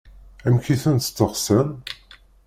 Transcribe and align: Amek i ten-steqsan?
Amek 0.45 0.65
i 0.73 0.75
ten-steqsan? 0.83 1.69